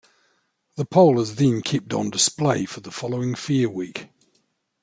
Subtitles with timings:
[0.77, 4.09] The pole is then kept on display for the following "fair week".